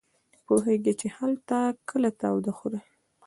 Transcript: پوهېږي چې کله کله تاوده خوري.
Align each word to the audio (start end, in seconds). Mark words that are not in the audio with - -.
پوهېږي 0.45 0.93
چې 0.99 1.07
کله 1.49 1.69
کله 1.89 2.09
تاوده 2.21 2.51
خوري. 2.57 2.81